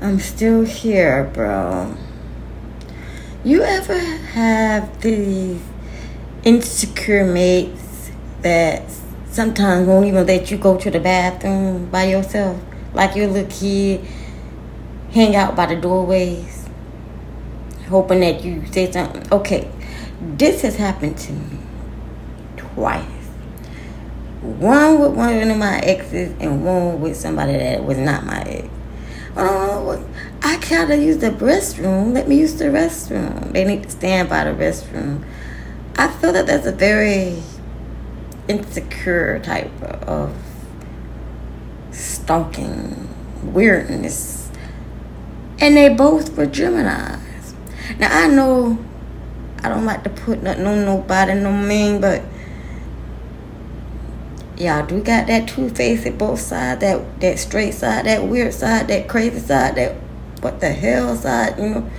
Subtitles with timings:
[0.00, 1.96] I'm still here, bro.
[3.42, 5.60] You ever have these
[6.44, 8.84] insecure mates that
[9.28, 12.62] sometimes won't even let you go to the bathroom by yourself?
[12.94, 14.06] Like you're a little kid,
[15.10, 16.68] hang out by the doorways,
[17.88, 19.26] hoping that you say something.
[19.32, 19.68] Okay,
[20.20, 21.58] this has happened to me
[22.56, 23.04] twice.
[24.42, 28.68] One with one of my exes and one with somebody that was not my ex.
[29.38, 30.06] Don't.
[30.42, 32.12] I gotta use the restroom.
[32.12, 33.52] Let me use the restroom.
[33.52, 35.24] They need to stand by the restroom.
[35.96, 37.42] I feel that that's a very
[38.48, 40.34] insecure type of
[41.90, 43.08] stalking
[43.42, 44.50] weirdness.
[45.60, 47.20] And they both were Geminis.
[47.98, 48.78] Now I know
[49.62, 52.22] I don't like to put nothing on nobody, no mean, but
[54.60, 58.52] y'all do got that two face at both sides, that that straight side, that weird
[58.52, 59.94] side, that crazy side, that
[60.40, 61.90] what the hell side, you know.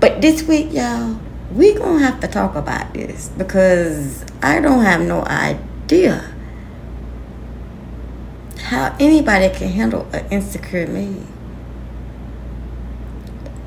[0.00, 1.18] But this week, y'all,
[1.54, 6.32] we gonna have to talk about this because I don't have no idea
[8.62, 11.22] how anybody can handle an insecure me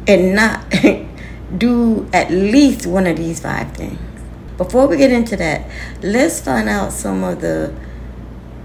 [0.07, 0.73] and not
[1.57, 4.12] do at least one of these five things.
[4.57, 5.69] Before we get into that,
[6.01, 7.73] let's find out some of the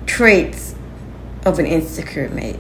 [0.07, 0.75] traits
[1.47, 2.59] of an insecure mate.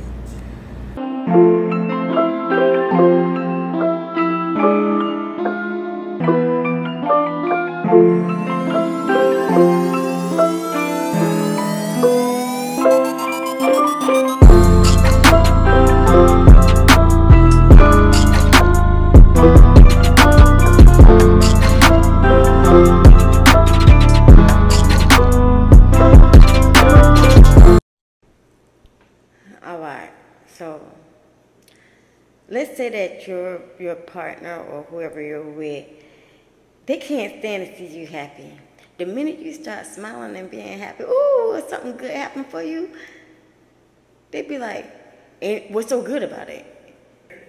[33.81, 35.87] Your partner or whoever you're with,
[36.87, 38.53] they can't stand to see you happy.
[38.99, 42.91] The minute you start smiling and being happy, ooh, something good happened for you,
[44.31, 44.91] they'd be like,
[45.43, 46.67] eh, what's so good about it?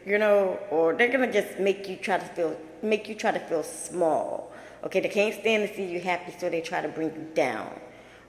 [0.06, 3.40] You know, or they're gonna just make you try to feel make you try to
[3.40, 4.52] feel small.
[4.84, 7.70] Okay, they can't stand to see you happy, so they try to bring you down.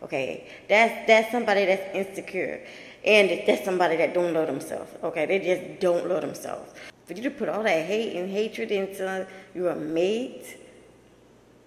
[0.03, 2.61] Okay, that's that's somebody that's insecure,
[3.05, 4.91] and that's somebody that don't love themselves.
[5.05, 6.73] Okay, they just don't love themselves.
[7.11, 10.57] For you to put all that hate and hatred into your mate,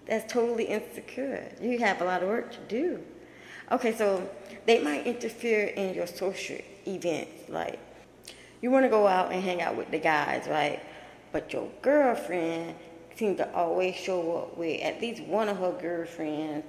[0.06, 1.52] that's totally insecure.
[1.60, 3.02] You have a lot of work to do.
[3.70, 4.26] Okay, so
[4.64, 6.56] they might interfere in your social
[6.86, 7.78] events, like
[8.62, 10.80] you want to go out and hang out with the guys, right?
[11.30, 12.74] But your girlfriend
[13.14, 16.64] seems to always show up with at least one of her girlfriends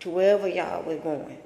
[0.00, 1.38] to wherever y'all was going.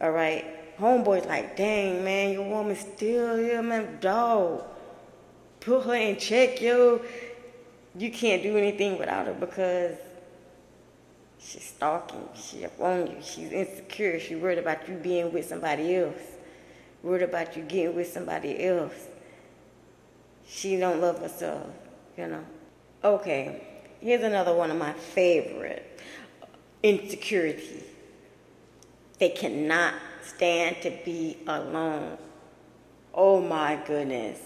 [0.00, 0.78] All right?
[0.78, 3.98] Homeboy's like, dang, man, your woman's still here, man.
[4.00, 4.64] Dog,
[5.64, 7.00] put her in check, yo.
[7.96, 9.96] You can't do anything without her because
[11.38, 12.28] she's stalking.
[12.34, 13.16] She up on you.
[13.22, 14.18] She's insecure.
[14.18, 16.20] She's worried about you being with somebody else.
[17.02, 18.94] Worried about you getting with somebody else.
[20.46, 21.66] She don't love herself,
[22.16, 22.44] you know.
[23.02, 23.62] Okay,
[24.00, 26.00] here's another one of my favorite
[26.82, 27.84] insecurity.
[29.18, 32.18] They cannot stand to be alone.
[33.12, 34.38] Oh my goodness.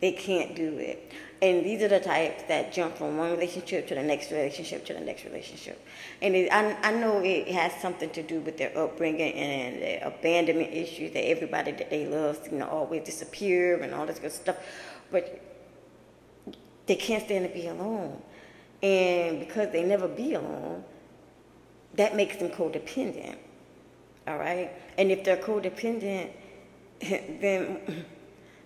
[0.00, 1.12] They can't do it.
[1.40, 4.92] And these are the types that jump from one relationship to the next relationship to
[4.94, 5.84] the next relationship.
[6.20, 10.00] And it, I, I know it has something to do with their upbringing and their
[10.04, 14.32] abandonment issues that everybody that they love seem to always disappear and all this good
[14.32, 14.56] stuff.
[15.12, 15.40] But
[16.86, 18.20] they can't stand to be alone.
[18.82, 20.84] And because they never be alone,
[21.94, 23.36] that makes them codependent.
[24.26, 24.72] All right?
[24.96, 26.30] And if they're codependent,
[27.00, 28.04] then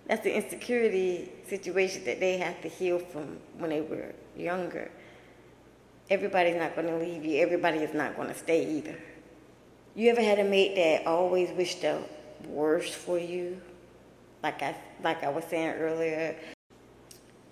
[0.07, 4.91] that's the insecurity situation that they have to heal from when they were younger.
[6.09, 7.41] Everybody's not going to leave you.
[7.41, 8.97] Everybody is not going to stay either.
[9.95, 12.01] You ever had a mate that always wished the
[12.47, 13.61] worst for you?
[14.41, 16.35] Like I, like I was saying earlier,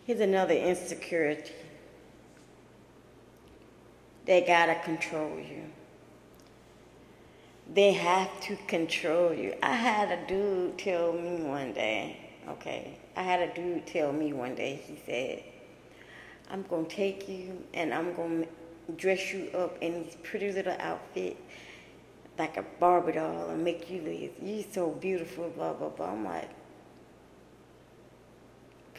[0.06, 1.52] here's another insecurity.
[4.26, 5.64] They gotta control you.
[7.74, 9.56] They have to control you.
[9.64, 14.34] I had a dude tell me one day, okay, I had a dude tell me
[14.34, 15.44] one day, he said,
[16.50, 18.46] I'm gonna take you and I'm gonna
[18.98, 21.38] dress you up in these pretty little outfit
[22.38, 24.32] like a Barbie doll and make you live.
[24.42, 26.12] You so beautiful, blah blah blah.
[26.12, 26.50] I'm like,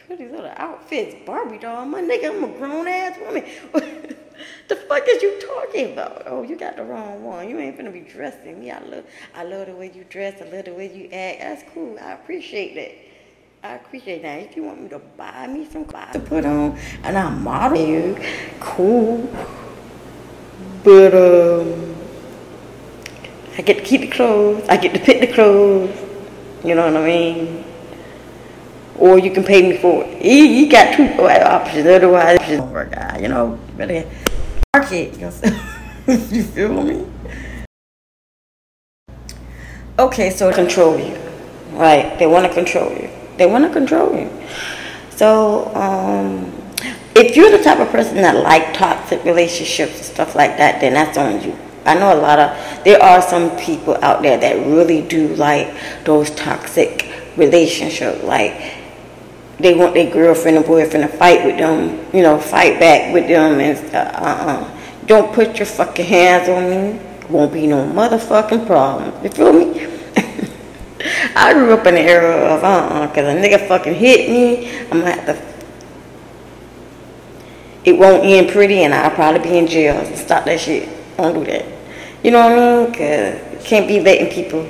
[0.07, 1.85] pretty little outfits, Barbie doll.
[1.85, 3.43] My nigga, I'm a grown ass woman.
[4.67, 6.23] the fuck is you talking about?
[6.25, 7.49] Oh, you got the wrong one.
[7.49, 8.71] You ain't gonna be dressing me.
[8.71, 9.05] I love,
[9.35, 10.41] I love the way you dress.
[10.41, 11.39] I love the way you act.
[11.39, 11.97] That's cool.
[11.99, 13.12] I appreciate that.
[13.65, 14.41] I appreciate that.
[14.41, 17.79] If you want me to buy me some clothes to put on and I model
[17.79, 18.21] you,
[18.59, 19.33] cool.
[20.83, 21.95] But um,
[23.57, 24.67] I get to keep the clothes.
[24.67, 25.97] I get to pick the clothes.
[26.61, 27.63] You know what I mean?
[28.97, 30.25] Or you can pay me for it.
[30.25, 31.87] You, got two options.
[31.87, 33.19] Otherwise, over guy.
[33.19, 34.11] You know, you better
[34.75, 35.55] market yourself.
[36.07, 37.07] you feel me?
[39.97, 41.15] Okay, so control you,
[41.71, 42.19] right?
[42.19, 43.09] They want to control you.
[43.37, 44.29] They want to control you.
[45.11, 46.51] So, um,
[47.15, 50.93] if you're the type of person that like toxic relationships and stuff like that, then
[50.93, 51.55] that's on you.
[51.85, 55.73] I know a lot of there are some people out there that really do like
[56.05, 57.07] those toxic
[57.37, 58.23] relationships.
[58.23, 58.75] Like
[59.59, 63.27] they want their girlfriend or boyfriend to fight with them, you know, fight back with
[63.27, 64.13] them and stuff.
[64.15, 64.79] Uh-uh.
[65.05, 66.99] Don't put your fucking hands on me.
[67.29, 69.13] Won't be no motherfucking problem.
[69.23, 69.92] You feel me?
[71.35, 74.99] I grew up in the era of uh-uh, cause a nigga fucking hit me, I'm
[74.99, 75.53] gonna have to.
[77.83, 80.03] It won't end pretty, and I'll probably be in jail.
[80.15, 80.89] Stop that shit.
[81.17, 81.65] Don't do that.
[82.23, 82.93] You know what I mean?
[82.93, 84.67] Cause you can't be letting people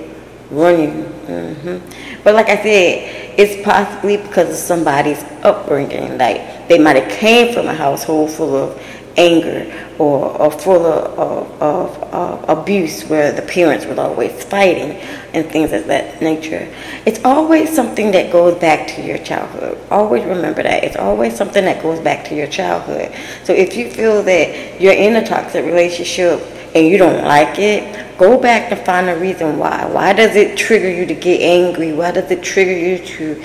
[0.50, 0.90] run you.
[1.28, 2.22] Mm-hmm.
[2.24, 6.18] But like I said, it's possibly because of somebody's upbringing.
[6.18, 8.82] Like they might have came from a household full of
[9.18, 14.92] anger or, or full of, of, of, abuse where the parents were always fighting
[15.34, 16.68] and things of that nature.
[17.06, 19.80] It's always something that goes back to your childhood.
[19.90, 20.84] Always remember that.
[20.84, 23.14] It's always something that goes back to your childhood.
[23.44, 26.42] So if you feel that you're in a toxic relationship
[26.76, 29.86] and you don't like it, go back and find a reason why.
[29.86, 31.94] Why does it trigger you to get angry?
[31.94, 33.44] Why does it trigger you to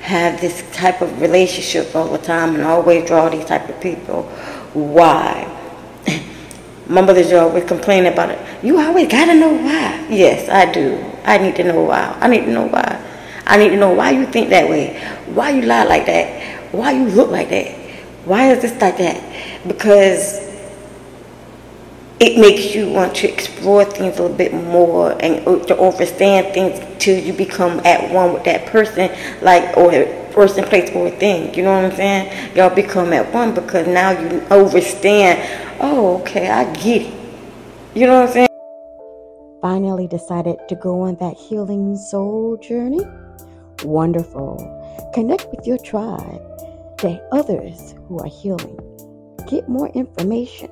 [0.00, 4.30] have this type of relationship all the time and always draw these type of people?
[4.76, 5.52] Why.
[6.86, 8.64] My mother's always complaining about it.
[8.64, 10.06] You always gotta know why.
[10.10, 11.02] Yes, I do.
[11.24, 12.16] I need to know why.
[12.20, 13.02] I need to know why.
[13.46, 14.98] I need to know why you think that way.
[15.26, 16.72] Why you lie like that.
[16.72, 17.72] Why you look like that.
[18.24, 19.22] Why is this like that?
[19.66, 20.45] Because
[22.18, 26.80] it makes you want to explore things a little bit more and to understand things
[26.98, 29.10] till you become at one with that person,
[29.42, 29.90] like or
[30.32, 31.52] person, place, or thing.
[31.54, 32.56] You know what I'm saying?
[32.56, 35.38] Y'all become at one because now you understand.
[35.80, 37.14] Oh, okay, I get it.
[37.94, 38.48] You know what I'm saying?
[39.60, 43.06] Finally decided to go on that healing soul journey.
[43.82, 44.56] Wonderful.
[45.12, 46.40] Connect with your tribe,
[46.98, 48.78] the others who are healing.
[49.50, 50.70] Get more information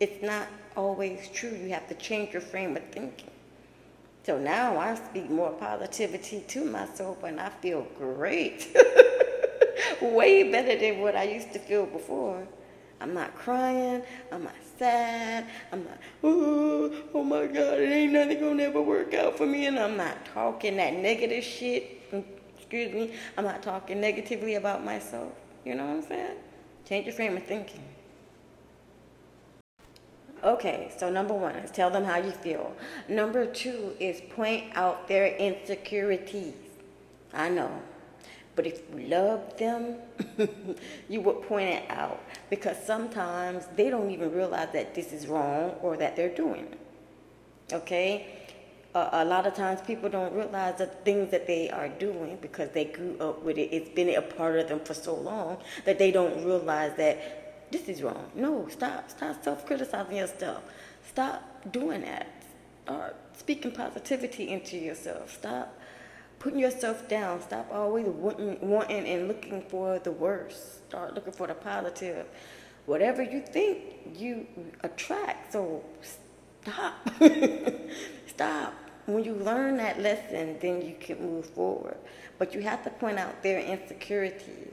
[0.00, 1.50] it's not always true.
[1.50, 3.30] You have to change your frame of thinking.
[4.24, 8.76] So now I speak more positivity to myself, and I feel great.
[10.00, 12.46] Way better than what I used to feel before.
[13.02, 14.02] I'm not crying.
[14.30, 15.46] I'm not sad.
[15.72, 19.66] I'm not, oh, oh my God, it ain't nothing gonna ever work out for me.
[19.66, 22.00] And I'm not talking that negative shit.
[22.56, 23.12] Excuse me.
[23.36, 25.32] I'm not talking negatively about myself.
[25.64, 26.36] You know what I'm saying?
[26.88, 27.82] Change your frame of thinking.
[30.44, 32.74] Okay, so number one is tell them how you feel.
[33.08, 36.54] Number two is point out their insecurities.
[37.32, 37.70] I know.
[38.54, 39.96] But if you love them,
[41.08, 45.70] you would point it out because sometimes they don't even realize that this is wrong
[45.80, 47.74] or that they're doing it.
[47.74, 48.26] Okay?
[48.94, 52.68] Uh, a lot of times people don't realize the things that they are doing because
[52.70, 53.70] they grew up with it.
[53.72, 55.56] It's been a part of them for so long
[55.86, 58.30] that they don't realize that this is wrong.
[58.34, 59.10] No, stop.
[59.10, 60.62] Stop self criticizing yourself.
[61.08, 62.26] Stop doing that.
[62.84, 65.32] Start speaking positivity into yourself.
[65.32, 65.74] Stop
[66.42, 67.40] putting yourself down.
[67.40, 70.88] Stop always wanting, wanting and looking for the worst.
[70.88, 72.26] Start looking for the positive.
[72.86, 73.78] Whatever you think,
[74.16, 74.46] you
[74.82, 75.52] attract.
[75.52, 77.08] So stop.
[78.26, 78.74] stop.
[79.06, 81.96] When you learn that lesson, then you can move forward.
[82.38, 84.72] But you have to point out their insecurities.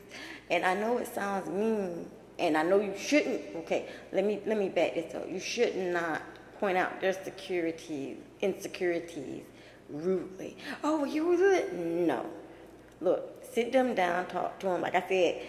[0.50, 2.10] And I know it sounds mean,
[2.40, 3.42] and I know you shouldn't.
[3.58, 5.30] Okay, let me let me back this up.
[5.30, 6.22] You should not
[6.60, 9.44] point out their securities, insecurities
[9.92, 10.58] rudely.
[10.84, 11.74] Oh, you were good?
[11.74, 12.26] No.
[13.02, 14.82] Look, sit them down, talk to them.
[14.82, 15.42] Like I said,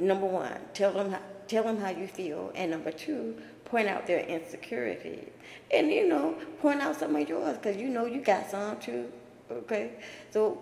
[0.00, 4.06] number one, tell them how, tell them how you feel, and number two, point out
[4.06, 5.30] their insecurities,
[5.70, 9.10] and you know, point out some of yours because you know you got some too.
[9.50, 9.92] Okay,
[10.30, 10.58] so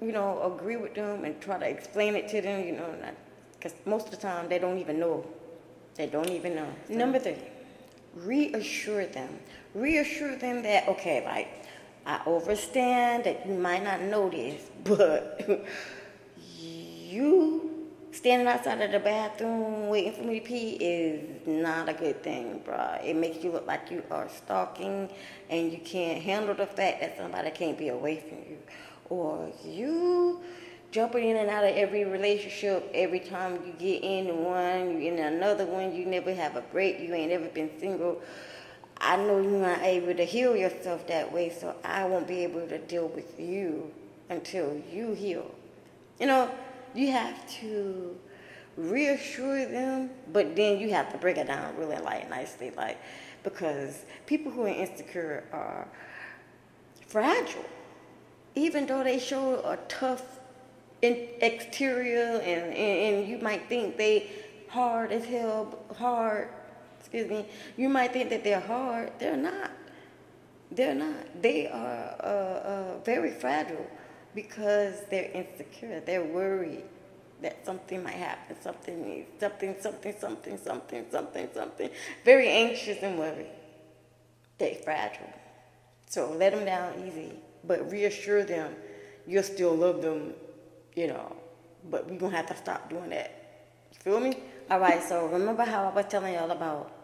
[0.00, 2.66] you know, agree with them and try to explain it to them.
[2.66, 2.94] You know,
[3.52, 5.26] because most of the time they don't even know.
[5.96, 6.68] They don't even know.
[6.88, 6.94] So.
[6.94, 7.36] Number three,
[8.14, 9.38] reassure them.
[9.74, 11.66] Reassure them that okay, like
[12.06, 15.60] I understand that you might not notice, but
[16.58, 17.70] you
[18.12, 22.60] standing outside of the bathroom waiting for me to pee is not a good thing,
[22.64, 22.98] bro.
[23.02, 25.08] It makes you look like you are stalking
[25.48, 28.58] and you can't handle the fact that somebody can't be away from you.
[29.08, 30.40] Or you
[30.90, 35.18] jumping in and out of every relationship every time you get in one, you in
[35.18, 38.20] another one, you never have a break, you ain't ever been single
[39.00, 42.66] I know you're not able to heal yourself that way, so I won't be able
[42.68, 43.90] to deal with you
[44.28, 45.50] until you heal.
[46.18, 46.50] You know,
[46.94, 48.16] you have to
[48.76, 52.98] reassure them, but then you have to break it down really like nicely, like
[53.42, 55.88] because people who are insecure are
[57.06, 57.64] fragile,
[58.54, 60.40] even though they show a tough
[61.02, 62.74] exterior and, and,
[63.18, 64.30] and you might think they
[64.68, 66.48] hard as hell, hard
[67.12, 69.12] excuse me, you might think that they're hard.
[69.18, 69.70] They're not.
[70.70, 71.42] They're not.
[71.42, 73.86] They are uh, uh, very fragile
[74.34, 76.00] because they're insecure.
[76.00, 76.84] They're worried
[77.42, 81.90] that something might happen, something, something, something, something, something, something, something.
[82.24, 83.50] Very anxious and worried.
[84.58, 85.32] They're fragile.
[86.08, 87.32] So let them down easy,
[87.64, 88.74] but reassure them
[89.26, 90.34] you'll still love them,
[90.96, 91.36] you know.
[91.90, 93.30] But we're gonna have to stop doing that.
[93.92, 94.36] You feel me?
[94.70, 95.02] All right.
[95.02, 96.99] So remember how I was telling y'all about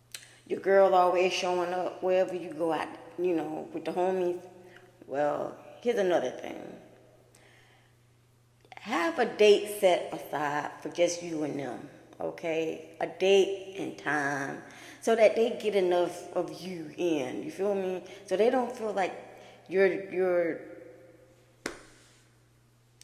[0.46, 2.88] your girl always showing up wherever you go out,
[3.18, 4.40] you know, with the homies.
[5.06, 6.62] Well, here's another thing.
[8.76, 11.88] Have a date set aside for just you and them,
[12.20, 12.90] okay?
[13.00, 14.62] A date and time
[15.00, 17.42] so that they get enough of you in.
[17.42, 18.04] You feel me?
[18.26, 19.12] So they don't feel like
[19.68, 20.60] you're you're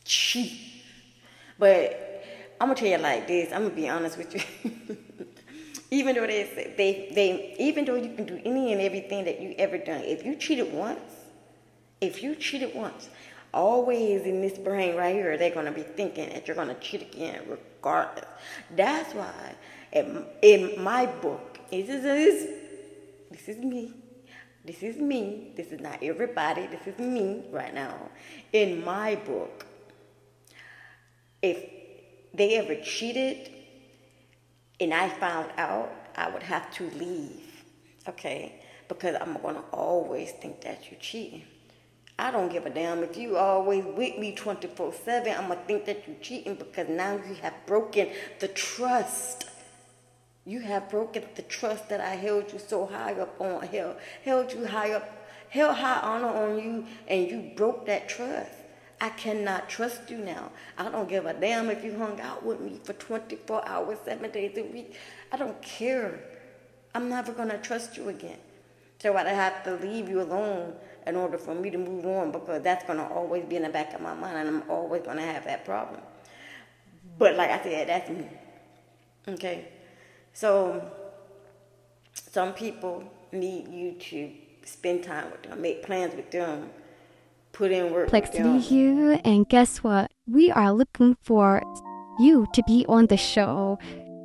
[0.05, 0.53] cheap.
[1.59, 2.25] But
[2.61, 3.53] I'm gonna tell you like this.
[3.53, 4.97] I'm gonna be honest with you.
[5.93, 9.55] even though they they they even though you can do any and everything that you
[9.59, 11.01] ever done, if you cheated once,
[12.01, 13.11] if you cheated once,
[13.53, 17.43] always in this brain right here, they're gonna be thinking that you're gonna cheat again,
[17.47, 18.25] regardless.
[18.75, 19.55] That's why,
[19.93, 22.49] in, in my book, this is
[23.31, 23.93] this is me.
[24.65, 25.53] This is me.
[25.57, 26.69] This is not everybody.
[26.69, 28.09] This is me right now.
[28.55, 29.67] In my book,
[31.43, 31.69] if
[32.33, 33.62] they ever cheated
[34.83, 37.65] and I found out, I would have to leave,
[38.09, 38.61] okay?
[38.89, 41.45] Because I'm gonna always think that you're cheating.
[42.19, 45.35] I don't give a damn if you always with me 24 7.
[45.35, 48.09] I'm gonna think that you're cheating because now you have broken
[48.41, 49.47] the trust.
[50.45, 54.53] You have broken the trust that I held you so high up on, held, held
[54.53, 55.09] you high up,
[55.49, 58.51] held high honor on you, and you broke that trust.
[59.03, 60.53] I cannot trust you now.
[60.79, 64.31] I don't give a damn if you hung out with me for 24 hours, seven
[64.31, 64.95] days a week.
[65.33, 66.21] I don't care.
[66.95, 68.39] I'm never going to trust you again.
[69.01, 72.63] So I have to leave you alone in order for me to move on because
[72.63, 75.17] that's going to always be in the back of my mind and I'm always going
[75.17, 76.01] to have that problem.
[77.19, 78.29] But like I said, that's me.
[79.27, 79.67] Okay?
[80.33, 80.89] So
[82.13, 84.31] some people need you to
[84.65, 86.71] spend time with them, make plans with them
[87.53, 88.11] put in work.
[88.11, 90.11] Plexity here, and guess what?
[90.27, 91.63] We are looking for
[92.19, 93.79] you to be on the show.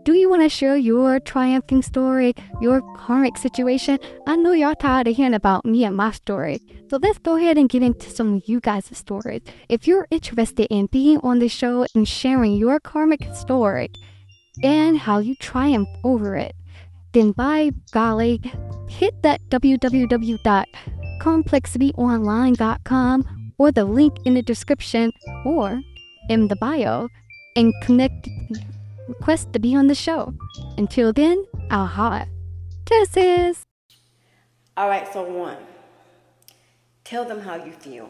[0.03, 3.99] do you want to share your triumphing story, your karmic situation?
[4.25, 6.61] I know y'all tired of hearing about me and my story.
[6.89, 9.41] So let's go ahead and get into some of you guys' stories.
[9.67, 13.89] If you're interested in being on the show and sharing your karmic story
[14.63, 16.55] and how you triumph over it,
[17.11, 18.39] then by golly,
[18.87, 19.41] hit that
[21.19, 25.11] www.karmplexityonline.com or the link in the description
[25.45, 25.81] or
[26.29, 27.07] in the bio
[27.55, 28.29] and connect
[29.07, 30.33] request to be on the show.
[30.77, 32.25] Until then, I'll.
[32.85, 33.63] Kisses!
[34.75, 35.57] All right, so one,
[37.03, 38.09] tell them how you feel.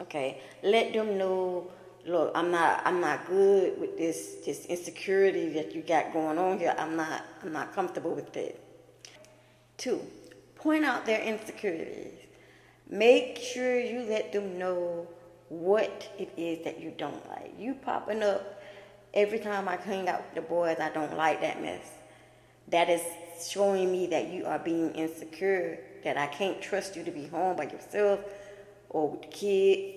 [0.00, 1.70] Okay, let them know.
[2.06, 2.82] Look, I'm not.
[2.84, 4.36] I'm not good with this.
[4.46, 6.74] This insecurity that you got going on here.
[6.78, 7.24] I'm not.
[7.42, 8.62] I'm not comfortable with it.
[9.76, 10.00] Two,
[10.60, 12.14] point out their insecurities.
[12.88, 15.06] Make sure you let them know
[15.48, 17.52] what it is that you don't like.
[17.58, 18.60] You popping up
[19.14, 21.86] every time I hang out the boys, I don't like that mess.
[22.68, 23.02] That is
[23.48, 27.56] showing me that you are being insecure, that I can't trust you to be home
[27.56, 28.20] by yourself
[28.90, 29.96] or with the kids.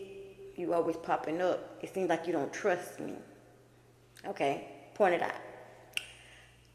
[0.55, 1.77] You always popping up.
[1.82, 3.13] It seems like you don't trust me.
[4.25, 5.41] Okay, point it out.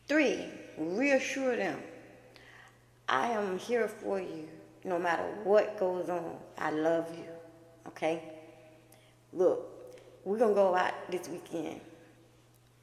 [0.08, 0.44] Three,
[0.76, 1.80] reassure them.
[3.08, 4.48] I am here for you
[4.84, 6.36] no matter what goes on.
[6.58, 7.24] I love you.
[7.86, 8.22] Okay?
[9.32, 9.66] Look,
[10.24, 11.80] we're going to go out this weekend.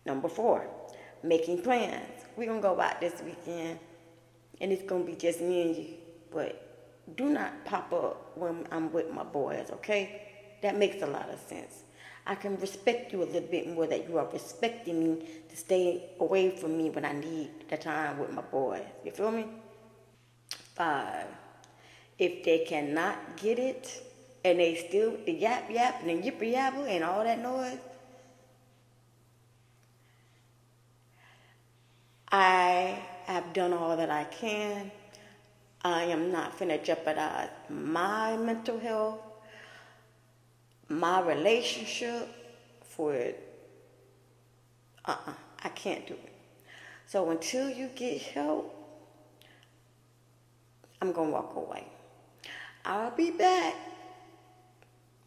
[0.06, 0.68] Number four,
[1.24, 2.24] making plans.
[2.36, 3.80] We're going to go out this weekend,
[4.62, 5.88] and it's going to be just me and you.
[6.32, 6.62] But
[7.16, 10.22] do not pop up when I'm with my boys, okay?
[10.62, 11.84] That makes a lot of sense.
[12.28, 16.10] I can respect you a little bit more that you are respecting me to stay
[16.20, 18.86] away from me when I need the time with my boys.
[19.04, 19.46] You feel me?
[20.76, 21.28] Five.
[22.20, 24.04] If they cannot get it
[24.44, 27.80] and they still the yap yap and the yipper yapper and all that noise,
[32.32, 34.92] I have done all that I can.
[35.82, 39.20] I am not finna jeopardize my mental health,
[40.90, 42.28] my relationship
[42.84, 43.42] for it.
[45.06, 46.34] Uh-uh, I can't do it.
[47.08, 48.85] So until you get help,
[51.02, 51.88] I'm gonna walk away.
[52.84, 53.76] I'll be back,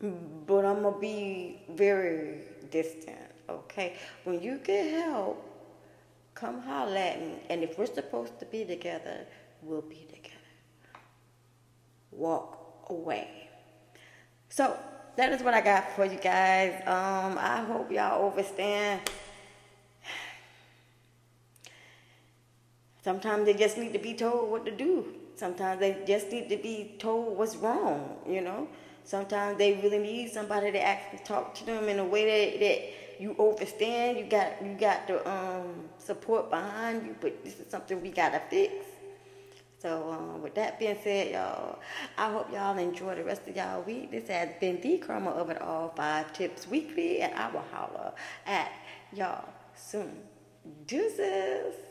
[0.00, 3.96] but I'm gonna be very distant, okay?
[4.24, 5.44] When you get help,
[6.38, 7.32] Come holler at me.
[7.50, 9.26] And if we're supposed to be together,
[9.60, 10.36] we'll be together.
[12.12, 13.48] Walk away.
[14.48, 14.76] So
[15.16, 16.80] that is what I got for you guys.
[16.86, 19.00] Um, I hope y'all understand.
[23.02, 25.06] Sometimes they just need to be told what to do.
[25.38, 28.66] Sometimes they just need to be told what's wrong, you know.
[29.04, 33.22] Sometimes they really need somebody to actually talk to them in a way that, that
[33.22, 38.02] you understand, you got you got the um, support behind you, but this is something
[38.02, 38.84] we gotta fix.
[39.78, 41.78] So um, with that being said, y'all,
[42.16, 44.10] I hope y'all enjoy the rest of y'all week.
[44.10, 48.12] This has been the Karma of It All Five Tips Weekly, and I will holler
[48.44, 48.72] at
[49.12, 50.16] y'all soon.
[50.88, 51.87] Deuces.